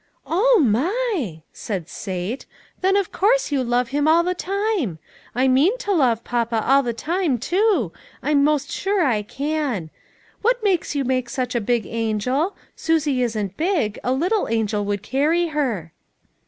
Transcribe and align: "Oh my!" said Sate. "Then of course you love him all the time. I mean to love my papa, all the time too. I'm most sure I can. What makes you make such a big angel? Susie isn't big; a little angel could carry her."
"Oh 0.25 0.59
my!" 0.59 1.43
said 1.53 1.87
Sate. 1.87 2.47
"Then 2.81 2.97
of 2.97 3.11
course 3.11 3.51
you 3.51 3.63
love 3.63 3.89
him 3.89 4.07
all 4.07 4.23
the 4.23 4.33
time. 4.33 4.97
I 5.35 5.47
mean 5.47 5.77
to 5.77 5.91
love 5.93 6.21
my 6.23 6.23
papa, 6.29 6.65
all 6.67 6.81
the 6.81 6.91
time 6.91 7.37
too. 7.37 7.91
I'm 8.23 8.43
most 8.43 8.71
sure 8.71 9.05
I 9.05 9.21
can. 9.21 9.91
What 10.41 10.63
makes 10.63 10.95
you 10.95 11.03
make 11.03 11.29
such 11.29 11.53
a 11.53 11.61
big 11.61 11.85
angel? 11.85 12.55
Susie 12.75 13.21
isn't 13.21 13.57
big; 13.57 13.99
a 14.03 14.11
little 14.11 14.47
angel 14.47 14.83
could 14.85 15.03
carry 15.03 15.49
her." 15.49 15.93